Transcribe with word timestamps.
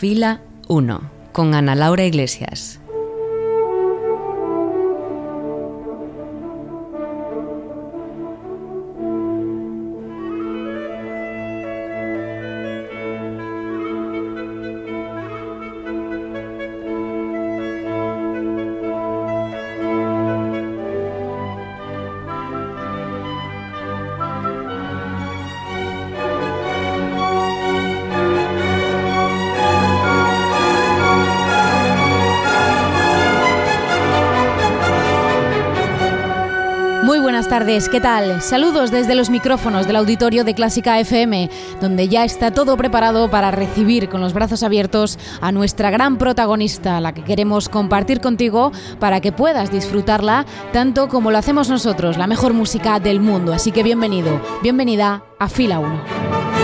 Fila 0.00 0.40
1 0.66 1.10
con 1.32 1.52
Ana 1.52 1.74
Laura 1.74 2.06
Iglesias. 2.06 2.79
¿Qué 37.90 38.00
tal? 38.00 38.40
Saludos 38.40 38.90
desde 38.90 39.14
los 39.14 39.28
micrófonos 39.28 39.86
del 39.86 39.96
auditorio 39.96 40.44
de 40.44 40.54
Clásica 40.54 40.98
FM, 40.98 41.50
donde 41.82 42.08
ya 42.08 42.24
está 42.24 42.52
todo 42.52 42.74
preparado 42.78 43.30
para 43.30 43.50
recibir 43.50 44.08
con 44.08 44.22
los 44.22 44.32
brazos 44.32 44.62
abiertos 44.62 45.18
a 45.42 45.52
nuestra 45.52 45.90
gran 45.90 46.16
protagonista, 46.16 47.00
la 47.02 47.12
que 47.12 47.22
queremos 47.22 47.68
compartir 47.68 48.22
contigo 48.22 48.72
para 48.98 49.20
que 49.20 49.30
puedas 49.30 49.70
disfrutarla 49.70 50.46
tanto 50.72 51.08
como 51.08 51.30
lo 51.30 51.36
hacemos 51.36 51.68
nosotros, 51.68 52.16
la 52.16 52.26
mejor 52.26 52.54
música 52.54 52.98
del 52.98 53.20
mundo. 53.20 53.52
Así 53.52 53.72
que 53.72 53.82
bienvenido, 53.82 54.40
bienvenida 54.62 55.22
a 55.38 55.48
Fila 55.50 55.80
1. 55.80 56.59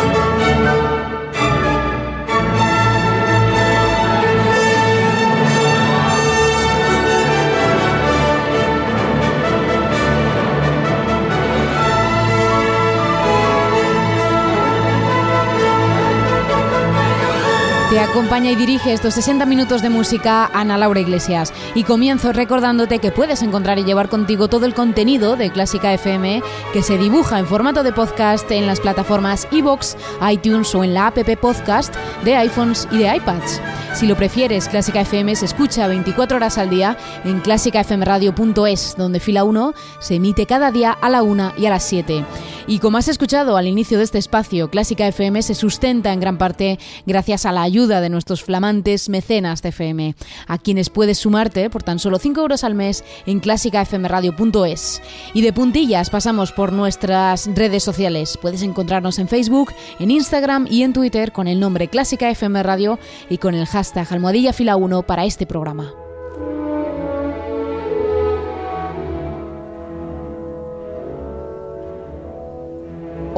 Te 17.91 18.01
acompaña 18.01 18.51
y 18.51 18.57
dirige 18.57 18.93
estos 18.93 19.15
60 19.15 19.47
minutos 19.47 19.81
de 19.81 19.91
música 19.91 20.51
Ana 20.53 20.77
Laura 20.77 20.99
Iglesias. 20.99 21.53
Y 21.77 21.85
comienzo 21.85 22.33
recordándote 22.33 22.99
que 22.99 23.13
puedes 23.13 23.43
encontrar 23.43 23.79
y 23.79 23.85
llevar 23.85 24.09
contigo 24.09 24.49
todo 24.49 24.67
el 24.67 24.75
contenido 24.75 25.37
de 25.37 25.53
Clásica 25.53 25.95
FM 25.95 26.43
que 26.73 26.83
se 26.83 26.99
dibuja 26.99 27.39
en 27.39 27.47
formato 27.47 27.85
de 27.85 27.93
podcast 27.93 28.51
en 28.51 28.67
las 28.67 28.81
plataformas 28.81 29.47
iBox, 29.53 29.97
iTunes 30.29 30.75
o 30.75 30.83
en 30.83 30.95
la 30.95 31.07
app 31.07 31.19
podcast 31.41 31.95
de 32.25 32.35
iPhones 32.35 32.89
y 32.91 32.99
de 32.99 33.17
iPads. 33.17 33.61
Si 33.95 34.07
lo 34.07 34.17
prefieres, 34.17 34.69
Clásica 34.69 35.03
FM 35.03 35.37
se 35.37 35.47
escucha 35.47 35.87
24 35.87 36.37
horas 36.37 36.59
al 36.59 36.69
día 36.69 36.99
en 37.25 37.41
clásicafmradio.es, 37.41 38.97
donde 38.99 39.21
fila 39.21 39.45
1 39.45 39.75
se 40.01 40.17
emite 40.17 40.45
cada 40.45 40.73
día 40.73 40.91
a 40.91 41.09
la 41.09 41.23
1 41.23 41.53
y 41.57 41.67
a 41.67 41.71
las 41.71 41.85
7. 41.85 42.25
Y 42.67 42.81
como 42.81 42.99
has 42.99 43.07
escuchado 43.07 43.57
al 43.57 43.69
inicio 43.69 43.97
de 43.97 44.05
este 44.05 44.19
espacio, 44.19 44.69
Clásica 44.71 45.07
FM 45.07 45.41
se 45.41 45.55
sustenta 45.55 46.13
en 46.13 46.21
gran 46.21 46.37
parte 46.37 46.79
gracias 47.07 47.47
a 47.47 47.53
la 47.53 47.63
ayuda 47.63 47.76
de 47.85 48.09
nuestros 48.09 48.43
flamantes 48.43 49.09
mecenas 49.09 49.63
de 49.63 49.69
FM, 49.69 50.15
a 50.47 50.59
quienes 50.59 50.89
puedes 50.89 51.19
sumarte 51.19 51.69
por 51.69 51.83
tan 51.83 51.99
solo 51.99 52.19
5 52.19 52.41
euros 52.41 52.65
al 52.65 52.75
mes 52.75 53.05
en 53.27 53.41
clásicafmradio.es. 53.41 55.03
Y 55.35 55.43
de 55.43 55.53
puntillas 55.53 56.11
pasamos 56.11 56.53
por 56.53 56.73
nuestras 56.73 57.49
redes 57.55 57.83
sociales. 57.83 58.39
Puedes 58.41 58.63
encontrarnos 58.63 59.19
en 59.19 59.29
Facebook, 59.29 59.73
en 59.99 60.11
Instagram 60.11 60.67
y 60.71 60.83
en 60.83 60.93
Twitter 60.93 61.33
con 61.33 61.49
el 61.49 61.61
nombre 61.61 61.89
Clásica 61.89 62.31
FM 62.31 62.63
Radio 62.63 62.99
y 63.29 63.39
con 63.39 63.55
el 63.55 63.67
hashtag 63.67 63.87
hashtag 63.97 64.13
almohadilla 64.13 64.53
fila 64.53 64.77
1 64.77 65.03
para 65.03 65.25
este 65.25 65.47
programa. 65.47 65.93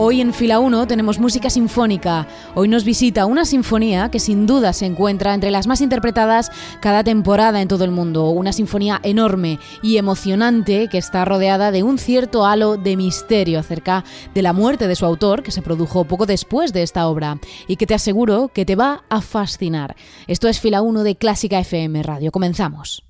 Hoy 0.00 0.20
en 0.20 0.32
Fila 0.32 0.60
1 0.60 0.86
tenemos 0.86 1.18
música 1.18 1.50
sinfónica. 1.50 2.28
Hoy 2.54 2.68
nos 2.68 2.84
visita 2.84 3.26
una 3.26 3.44
sinfonía 3.44 4.12
que 4.12 4.20
sin 4.20 4.46
duda 4.46 4.72
se 4.72 4.86
encuentra 4.86 5.34
entre 5.34 5.50
las 5.50 5.66
más 5.66 5.80
interpretadas 5.80 6.52
cada 6.80 7.02
temporada 7.02 7.60
en 7.60 7.66
todo 7.66 7.82
el 7.82 7.90
mundo. 7.90 8.30
Una 8.30 8.52
sinfonía 8.52 9.00
enorme 9.02 9.58
y 9.82 9.96
emocionante 9.96 10.86
que 10.88 10.98
está 10.98 11.24
rodeada 11.24 11.72
de 11.72 11.82
un 11.82 11.98
cierto 11.98 12.46
halo 12.46 12.76
de 12.76 12.96
misterio 12.96 13.58
acerca 13.58 14.04
de 14.34 14.42
la 14.42 14.52
muerte 14.52 14.86
de 14.86 14.94
su 14.94 15.04
autor, 15.04 15.42
que 15.42 15.50
se 15.50 15.62
produjo 15.62 16.04
poco 16.04 16.26
después 16.26 16.72
de 16.72 16.84
esta 16.84 17.08
obra, 17.08 17.40
y 17.66 17.74
que 17.74 17.88
te 17.88 17.94
aseguro 17.94 18.52
que 18.54 18.64
te 18.64 18.76
va 18.76 19.02
a 19.08 19.20
fascinar. 19.20 19.96
Esto 20.28 20.46
es 20.46 20.60
Fila 20.60 20.80
1 20.80 21.02
de 21.02 21.16
Clásica 21.16 21.58
FM 21.58 22.04
Radio. 22.04 22.30
Comenzamos. 22.30 23.02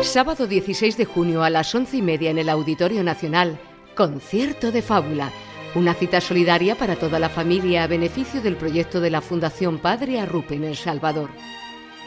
Sábado 0.00 0.48
16 0.48 0.96
de 0.96 1.04
junio 1.04 1.44
a 1.44 1.50
las 1.50 1.72
once 1.72 1.98
y 1.98 2.02
media 2.02 2.32
en 2.32 2.38
el 2.38 2.48
Auditorio 2.48 3.04
Nacional. 3.04 3.60
Concierto 3.94 4.72
de 4.72 4.80
Fábula 4.82 5.30
una 5.74 5.94
cita 5.94 6.20
solidaria 6.20 6.74
para 6.74 6.96
toda 6.96 7.18
la 7.18 7.28
familia 7.28 7.84
a 7.84 7.86
beneficio 7.86 8.42
del 8.42 8.56
proyecto 8.56 9.00
de 9.00 9.10
la 9.10 9.20
Fundación 9.20 9.78
Padre 9.78 10.20
Arrupe 10.20 10.54
en 10.54 10.64
El 10.64 10.76
Salvador. 10.76 11.30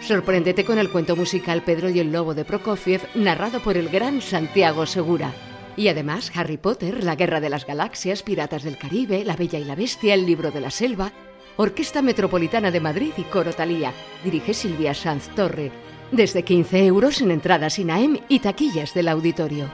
Sorpréndete 0.02 0.66
con 0.66 0.78
el 0.78 0.92
cuento 0.92 1.16
musical 1.16 1.64
Pedro 1.64 1.90
y 1.90 2.00
el 2.00 2.12
Lobo 2.12 2.36
de 2.36 2.46
Prokofiev, 2.46 3.02
narrado 3.16 3.62
por 3.62 3.76
el 3.78 3.90
gran 3.90 4.22
Santiago 4.22 4.86
Segura. 4.86 5.34
Y 5.78 5.88
además 5.88 6.32
Harry 6.36 6.58
Potter, 6.58 7.04
La 7.04 7.16
Guerra 7.16 7.40
de 7.40 7.50
las 7.50 7.66
Galaxias, 7.66 8.22
Piratas 8.22 8.64
del 8.64 8.78
Caribe, 8.78 9.26
La 9.26 9.36
Bella 9.36 9.58
y 9.58 9.66
la 9.66 9.76
Bestia, 9.76 10.14
El 10.14 10.26
Libro 10.26 10.52
de 10.52 10.62
la 10.62 10.70
Selva, 10.70 11.12
Orquesta 11.58 12.02
Metropolitana 12.02 12.70
de 12.70 12.82
Madrid 12.82 13.14
y 13.18 13.24
Coro 13.24 13.54
Talía. 13.54 13.94
Dirige 14.24 14.54
Silvia 14.54 14.94
Sanz 14.94 15.30
Torre. 15.30 15.72
Desde 16.12 16.44
15 16.44 16.86
euros 16.86 17.22
en 17.22 17.32
entradas 17.32 17.80
INAEM 17.80 18.20
y 18.30 18.40
taquillas 18.40 18.94
del 18.94 19.08
auditorio. 19.08 19.70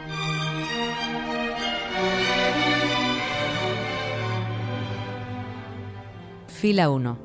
Fila 6.62 6.92
1, 6.92 7.18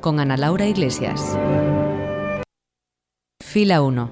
con 0.00 0.20
Ana 0.20 0.38
Laura 0.38 0.66
Iglesias. 0.66 1.36
Fila 3.44 3.82
1, 3.82 4.10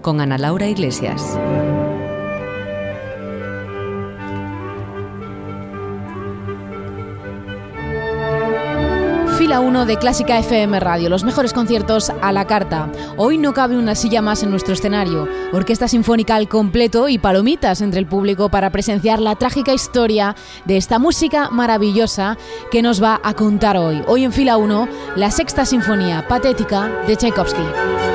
con 0.00 0.22
Ana 0.22 0.38
Laura 0.38 0.66
Iglesias. 0.66 1.38
Fila 9.48 9.60
1 9.60 9.86
de 9.86 9.96
Clásica 9.96 10.38
FM 10.38 10.78
Radio, 10.78 11.08
los 11.08 11.24
mejores 11.24 11.54
conciertos 11.54 12.12
a 12.20 12.32
la 12.32 12.46
carta. 12.46 12.92
Hoy 13.16 13.38
no 13.38 13.54
cabe 13.54 13.78
una 13.78 13.94
silla 13.94 14.20
más 14.20 14.42
en 14.42 14.50
nuestro 14.50 14.74
escenario. 14.74 15.26
Orquesta 15.54 15.88
sinfónica 15.88 16.36
al 16.36 16.50
completo 16.50 17.08
y 17.08 17.16
palomitas 17.16 17.80
entre 17.80 17.98
el 17.98 18.06
público 18.06 18.50
para 18.50 18.68
presenciar 18.68 19.20
la 19.20 19.36
trágica 19.36 19.72
historia 19.72 20.36
de 20.66 20.76
esta 20.76 20.98
música 20.98 21.48
maravillosa 21.48 22.36
que 22.70 22.82
nos 22.82 23.02
va 23.02 23.22
a 23.24 23.32
contar 23.32 23.78
hoy. 23.78 24.02
Hoy 24.06 24.24
en 24.24 24.34
Fila 24.34 24.58
1, 24.58 24.86
la 25.16 25.30
sexta 25.30 25.64
sinfonía 25.64 26.28
patética 26.28 26.90
de 27.06 27.16
Tchaikovsky. 27.16 28.07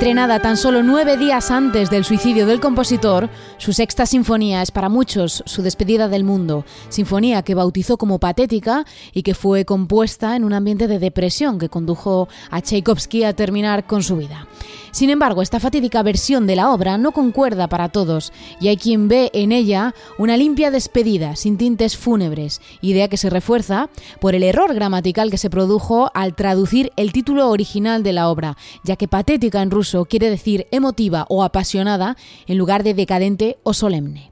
Estrenada 0.00 0.40
tan 0.40 0.56
solo 0.56 0.82
nueve 0.82 1.18
días 1.18 1.50
antes 1.50 1.90
del 1.90 2.06
suicidio 2.06 2.46
del 2.46 2.58
compositor, 2.58 3.28
su 3.58 3.74
sexta 3.74 4.06
sinfonía 4.06 4.62
es 4.62 4.70
para 4.70 4.88
muchos 4.88 5.42
su 5.44 5.60
despedida 5.60 6.08
del 6.08 6.24
mundo, 6.24 6.64
sinfonía 6.88 7.42
que 7.42 7.54
bautizó 7.54 7.98
como 7.98 8.18
patética 8.18 8.86
y 9.12 9.22
que 9.22 9.34
fue 9.34 9.66
compuesta 9.66 10.36
en 10.36 10.44
un 10.44 10.54
ambiente 10.54 10.88
de 10.88 11.00
depresión 11.00 11.58
que 11.58 11.68
condujo 11.68 12.30
a 12.50 12.62
Tchaikovsky 12.62 13.24
a 13.24 13.34
terminar 13.34 13.86
con 13.86 14.02
su 14.02 14.16
vida. 14.16 14.46
Sin 14.90 15.10
embargo, 15.10 15.42
esta 15.42 15.60
fatídica 15.60 16.02
versión 16.02 16.46
de 16.46 16.56
la 16.56 16.72
obra 16.72 16.98
no 16.98 17.12
concuerda 17.12 17.68
para 17.68 17.88
todos 17.88 18.32
y 18.60 18.68
hay 18.68 18.76
quien 18.76 19.08
ve 19.08 19.30
en 19.32 19.52
ella 19.52 19.94
una 20.18 20.36
limpia 20.36 20.70
despedida 20.70 21.36
sin 21.36 21.58
tintes 21.58 21.96
fúnebres, 21.96 22.60
idea 22.80 23.08
que 23.08 23.16
se 23.16 23.30
refuerza 23.30 23.88
por 24.20 24.34
el 24.34 24.42
error 24.42 24.74
gramatical 24.74 25.30
que 25.30 25.38
se 25.38 25.50
produjo 25.50 26.10
al 26.14 26.34
traducir 26.34 26.90
el 26.96 27.12
título 27.12 27.48
original 27.50 28.02
de 28.02 28.12
la 28.12 28.28
obra, 28.28 28.56
ya 28.84 28.96
que 28.96 29.08
patética 29.08 29.62
en 29.62 29.70
ruso 29.70 30.04
quiere 30.04 30.30
decir 30.30 30.66
emotiva 30.70 31.26
o 31.28 31.44
apasionada 31.44 32.16
en 32.46 32.58
lugar 32.58 32.82
de 32.82 32.94
decadente 32.94 33.58
o 33.62 33.74
solemne. 33.74 34.29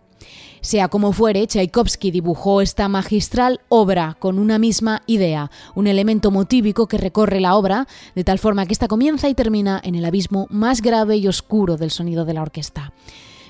Sea 0.60 0.88
como 0.88 1.12
fuere, 1.12 1.46
Tchaikovsky 1.46 2.10
dibujó 2.10 2.60
esta 2.60 2.88
magistral 2.88 3.60
obra 3.68 4.16
con 4.18 4.38
una 4.38 4.58
misma 4.58 5.02
idea, 5.06 5.50
un 5.74 5.86
elemento 5.86 6.30
motívico 6.30 6.88
que 6.88 6.98
recorre 6.98 7.40
la 7.40 7.54
obra, 7.54 7.86
de 8.14 8.24
tal 8.24 8.38
forma 8.38 8.66
que 8.66 8.72
ésta 8.72 8.88
comienza 8.88 9.28
y 9.28 9.34
termina 9.34 9.80
en 9.82 9.94
el 9.94 10.04
abismo 10.04 10.46
más 10.50 10.82
grave 10.82 11.16
y 11.16 11.28
oscuro 11.28 11.76
del 11.76 11.90
sonido 11.90 12.24
de 12.24 12.34
la 12.34 12.42
orquesta. 12.42 12.92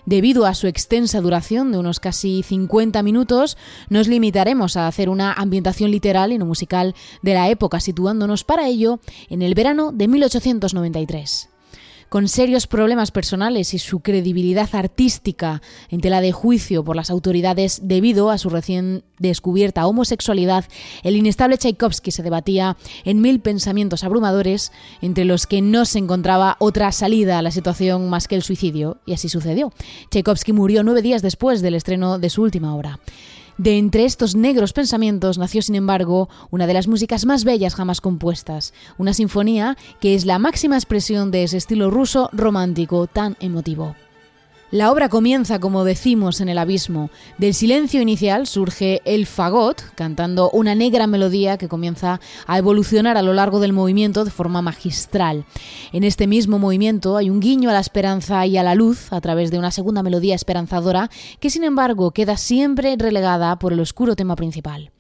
Debido 0.07 0.47
a 0.47 0.55
su 0.55 0.67
extensa 0.67 1.21
duración 1.21 1.71
de 1.71 1.79
unos 1.79 2.01
casi 2.01 2.43
50 2.43 3.03
minutos, 3.03 3.59
nos 3.91 4.09
limitaremos 4.09 4.77
a 4.77 4.87
hacer 4.87 5.11
una 5.11 5.33
ambientación 5.33 5.91
literal 5.91 6.33
y 6.33 6.39
no 6.39 6.47
musical 6.47 6.95
de 7.21 7.35
la 7.35 7.51
época, 7.51 7.81
situándonos 7.81 8.45
para 8.45 8.69
ello 8.69 9.01
en 9.29 9.43
el 9.43 9.55
verano 9.55 9.93
de 9.93 10.09
1893 10.09 11.51
con 12.09 12.29
serios 12.29 12.67
problemas 12.67 13.11
personales 13.11 13.75
y 13.75 13.79
su 13.79 14.01
credibilidad 14.01 14.69
artística 14.73 15.63
en 15.91 16.01
tela 16.01 16.21
de 16.21 16.33
juicio 16.33 16.85
por 16.85 16.97
las 16.97 17.11
autoridades 17.11 17.81
debido 17.83 18.31
a 18.31 18.39
su 18.39 18.49
recién 18.51 19.05
descubierta 19.19 19.87
homosexualidad, 19.87 20.65
el 21.03 21.17
inestable 21.17 21.59
Tchaikovsky 21.59 22.11
se 22.11 22.23
debatía 22.23 22.77
en 23.05 23.21
mil 23.21 23.41
pensamientos 23.41 24.05
abrumadores, 24.05 24.73
entre 25.03 25.25
los 25.25 25.47
que 25.47 25.61
no 25.61 25.85
se 25.85 25.99
encontraba 25.99 26.57
otra 26.61 26.93
salida 26.93 27.39
a 27.39 27.43
la 27.43 27.51
situación 27.51 28.09
más 28.09 28.29
que 28.29 28.37
el 28.37 28.43
suicidio, 28.43 28.99
y 29.07 29.13
así 29.13 29.29
sucedió. 29.29 29.73
Tchaikovsky 30.11 30.53
murió 30.53 30.83
nueve 30.83 31.03
días 31.03 31.23
después 31.23 31.63
del 31.63 31.75
estreno 31.75 32.19
de 32.19 32.31
su 32.31 32.43
última 32.43 32.75
obra. 32.75 32.99
De 33.59 33.77
entre 33.77 34.05
estos 34.05 34.37
negros 34.37 34.73
pensamientos 34.73 35.37
nació, 35.37 35.63
sin 35.63 35.75
embargo, 35.75 36.29
una 36.51 36.69
de 36.69 36.75
las 36.75 36.87
músicas 36.87 37.27
más 37.27 37.43
bellas 37.43 37.75
jamás 37.75 38.01
compuestas, 38.01 38.73
una 38.99 39.13
sinfonía 39.13 39.77
que 40.01 40.15
es 40.15 40.25
la 40.25 40.39
máxima 40.39 40.77
expresión 40.77 41.33
de 41.33 41.43
ese 41.43 41.57
estilo 41.57 41.91
ruso 41.91 42.31
romántico 42.33 43.09
tan 43.09 43.37
emotivo. 43.41 43.97
La 44.71 44.93
obra 44.93 45.09
comienza, 45.09 45.61
como 45.61 45.83
decimos, 45.83 46.43
en 46.43 46.51
el 46.51 46.59
abismo. 46.59 47.09
Del 47.39 47.55
silencio 47.55 48.03
inicial 48.03 48.47
surge 48.47 49.01
el 49.07 49.25
fagot, 49.25 49.83
cantando 49.95 50.51
una 50.51 50.75
negra 50.75 51.07
melodía 51.07 51.57
que 51.57 51.69
comienza 51.69 52.21
a 52.47 52.59
evolucionar 52.59 53.17
a 53.17 53.23
lo 53.23 53.33
largo 53.33 53.61
del 53.61 53.73
movimiento 53.73 54.27
de 54.27 54.31
forma 54.31 54.61
magistral. 54.61 55.47
En 55.93 56.05
este 56.05 56.27
mismo 56.27 56.59
movimiento 56.59 57.17
hay 57.17 57.31
un 57.31 57.41
guiño 57.41 57.71
a 57.71 57.73
la 57.73 57.81
esperanza 57.81 58.45
y 58.45 58.59
a 58.59 58.63
la 58.63 58.75
luz 58.75 59.11
a 59.11 59.23
través 59.23 59.51
de 59.51 59.59
una 59.59 59.71
segunda 59.71 60.03
melodía 60.03 60.35
esperanzadora 60.35 61.09
que, 61.41 61.49
sin 61.49 61.65
embargo, 61.65 62.11
queda 62.11 62.37
siempre 62.37 62.95
relegada 62.99 63.59
por 63.59 63.73
el 63.73 63.81
oscuro 63.81 64.17
tema 64.17 64.37
principal. 64.37 64.93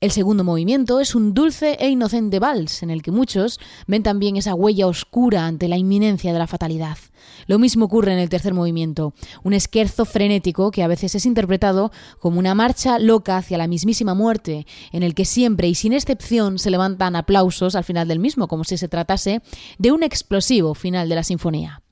El 0.00 0.12
segundo 0.12 0.44
movimiento 0.44 0.98
es 0.98 1.14
un 1.14 1.34
dulce 1.34 1.76
e 1.78 1.90
inocente 1.90 2.38
vals, 2.38 2.82
en 2.82 2.88
el 2.88 3.02
que 3.02 3.10
muchos 3.10 3.60
ven 3.86 4.02
también 4.02 4.38
esa 4.38 4.54
huella 4.54 4.86
oscura 4.86 5.44
ante 5.46 5.68
la 5.68 5.76
inminencia 5.76 6.32
de 6.32 6.38
la 6.38 6.46
fatalidad. 6.46 6.96
Lo 7.46 7.58
mismo 7.58 7.84
ocurre 7.84 8.14
en 8.14 8.18
el 8.18 8.30
tercer 8.30 8.54
movimiento, 8.54 9.12
un 9.42 9.52
esquerzo 9.52 10.06
frenético 10.06 10.70
que 10.70 10.82
a 10.82 10.88
veces 10.88 11.14
es 11.16 11.26
interpretado 11.26 11.92
como 12.18 12.38
una 12.38 12.54
marcha 12.54 12.98
loca 12.98 13.36
hacia 13.36 13.58
la 13.58 13.66
mismísima 13.66 14.14
muerte, 14.14 14.66
en 14.90 15.02
el 15.02 15.14
que 15.14 15.26
siempre 15.26 15.68
y 15.68 15.74
sin 15.74 15.92
excepción 15.92 16.58
se 16.58 16.70
levantan 16.70 17.14
aplausos 17.14 17.74
al 17.74 17.84
final 17.84 18.08
del 18.08 18.20
mismo, 18.20 18.48
como 18.48 18.64
si 18.64 18.78
se 18.78 18.88
tratase 18.88 19.42
de 19.76 19.92
un 19.92 20.02
explosivo 20.02 20.74
final 20.74 21.10
de 21.10 21.14
la 21.14 21.24
sinfonía. 21.24 21.82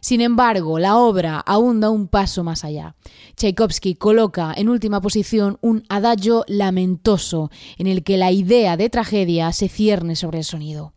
Sin 0.00 0.20
embargo, 0.20 0.78
la 0.78 0.96
obra 0.96 1.38
aún 1.38 1.80
da 1.80 1.90
un 1.90 2.08
paso 2.08 2.44
más 2.44 2.64
allá. 2.64 2.94
Tchaikovsky 3.36 3.94
coloca 3.94 4.52
en 4.56 4.68
última 4.68 5.00
posición 5.00 5.58
un 5.60 5.84
adagio 5.88 6.44
lamentoso 6.46 7.50
en 7.76 7.86
el 7.86 8.02
que 8.02 8.16
la 8.16 8.32
idea 8.32 8.76
de 8.76 8.90
tragedia 8.90 9.52
se 9.52 9.68
cierne 9.68 10.16
sobre 10.16 10.38
el 10.38 10.44
sonido. 10.44 10.92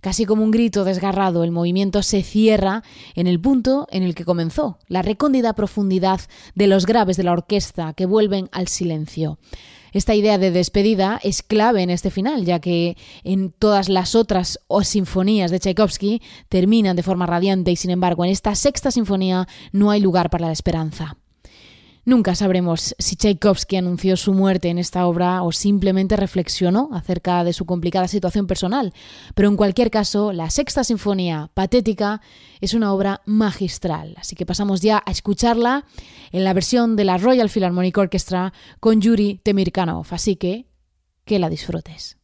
Casi 0.00 0.24
como 0.24 0.44
un 0.44 0.50
grito 0.50 0.84
desgarrado, 0.84 1.42
el 1.42 1.50
movimiento 1.50 2.02
se 2.02 2.22
cierra 2.22 2.82
en 3.14 3.26
el 3.26 3.40
punto 3.40 3.88
en 3.90 4.02
el 4.02 4.14
que 4.14 4.24
comenzó, 4.24 4.78
la 4.86 5.02
recóndida 5.02 5.54
profundidad 5.54 6.20
de 6.54 6.66
los 6.66 6.86
graves 6.86 7.16
de 7.16 7.24
la 7.24 7.32
orquesta 7.32 7.92
que 7.92 8.06
vuelven 8.06 8.48
al 8.52 8.68
silencio. 8.68 9.38
Esta 9.96 10.14
idea 10.14 10.36
de 10.36 10.50
despedida 10.50 11.18
es 11.22 11.42
clave 11.42 11.80
en 11.80 11.88
este 11.88 12.10
final, 12.10 12.44
ya 12.44 12.60
que 12.60 12.98
en 13.24 13.50
todas 13.50 13.88
las 13.88 14.14
otras 14.14 14.60
sinfonías 14.82 15.50
de 15.50 15.58
Tchaikovsky 15.58 16.20
terminan 16.50 16.96
de 16.96 17.02
forma 17.02 17.24
radiante 17.24 17.70
y 17.70 17.76
sin 17.76 17.90
embargo 17.90 18.22
en 18.22 18.30
esta 18.30 18.54
sexta 18.54 18.90
sinfonía 18.90 19.48
no 19.72 19.90
hay 19.90 20.00
lugar 20.00 20.28
para 20.28 20.48
la 20.48 20.52
esperanza. 20.52 21.16
Nunca 22.06 22.36
sabremos 22.36 22.94
si 23.00 23.16
Tchaikovsky 23.16 23.74
anunció 23.74 24.16
su 24.16 24.32
muerte 24.32 24.68
en 24.68 24.78
esta 24.78 25.08
obra 25.08 25.42
o 25.42 25.50
simplemente 25.50 26.14
reflexionó 26.14 26.90
acerca 26.92 27.42
de 27.42 27.52
su 27.52 27.66
complicada 27.66 28.06
situación 28.06 28.46
personal, 28.46 28.94
pero 29.34 29.48
en 29.48 29.56
cualquier 29.56 29.90
caso, 29.90 30.32
la 30.32 30.48
Sexta 30.48 30.84
Sinfonía 30.84 31.50
Patética 31.52 32.20
es 32.60 32.74
una 32.74 32.92
obra 32.92 33.22
magistral, 33.26 34.14
así 34.18 34.36
que 34.36 34.46
pasamos 34.46 34.82
ya 34.82 35.02
a 35.04 35.10
escucharla 35.10 35.84
en 36.30 36.44
la 36.44 36.52
versión 36.52 36.94
de 36.94 37.06
la 37.06 37.18
Royal 37.18 37.50
Philharmonic 37.50 37.98
Orchestra 37.98 38.52
con 38.78 39.00
Yuri 39.00 39.40
Temirkanov, 39.42 40.06
así 40.10 40.36
que 40.36 40.66
que 41.24 41.40
la 41.40 41.50
disfrutes. 41.50 42.18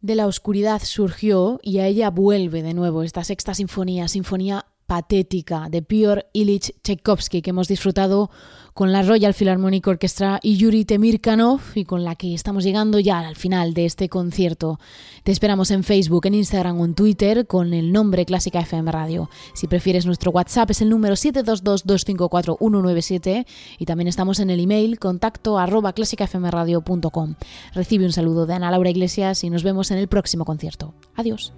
De 0.00 0.14
la 0.14 0.26
oscuridad 0.26 0.80
surgió 0.82 1.60
y 1.62 1.78
a 1.78 1.86
ella 1.86 2.08
vuelve 2.10 2.62
de 2.62 2.72
nuevo 2.72 3.02
esta 3.02 3.22
sexta 3.22 3.52
sinfonía, 3.52 4.08
sinfonía 4.08 4.64
patética 4.90 5.68
de 5.70 5.82
Piotr 5.82 6.26
Ilich 6.32 6.74
Tchaikovsky 6.82 7.42
que 7.42 7.50
hemos 7.50 7.68
disfrutado 7.68 8.28
con 8.74 8.90
la 8.90 9.04
Royal 9.04 9.34
Philharmonic 9.34 9.86
Orchestra 9.86 10.40
y 10.42 10.56
Yuri 10.56 10.84
Temirkanov 10.84 11.60
y 11.76 11.84
con 11.84 12.02
la 12.02 12.16
que 12.16 12.34
estamos 12.34 12.64
llegando 12.64 12.98
ya 12.98 13.20
al 13.20 13.36
final 13.36 13.72
de 13.72 13.84
este 13.84 14.08
concierto. 14.08 14.80
Te 15.22 15.30
esperamos 15.30 15.70
en 15.70 15.84
Facebook, 15.84 16.26
en 16.26 16.34
Instagram 16.34 16.80
o 16.80 16.84
en 16.84 16.96
Twitter 16.96 17.46
con 17.46 17.72
el 17.72 17.92
nombre 17.92 18.26
Clásica 18.26 18.58
FM 18.58 18.90
Radio. 18.90 19.30
Si 19.54 19.68
prefieres 19.68 20.06
nuestro 20.06 20.32
WhatsApp 20.32 20.72
es 20.72 20.82
el 20.82 20.88
número 20.88 21.14
722-254-197 21.14 23.46
y 23.78 23.86
también 23.86 24.08
estamos 24.08 24.40
en 24.40 24.50
el 24.50 24.58
email 24.58 24.98
contacto 24.98 25.56
arroba 25.56 25.92
clásicafmradio.com. 25.92 27.36
Recibe 27.74 28.06
un 28.06 28.12
saludo 28.12 28.44
de 28.44 28.54
Ana 28.54 28.72
Laura 28.72 28.90
Iglesias 28.90 29.44
y 29.44 29.50
nos 29.50 29.62
vemos 29.62 29.92
en 29.92 29.98
el 29.98 30.08
próximo 30.08 30.44
concierto. 30.44 30.94
Adiós. 31.14 31.52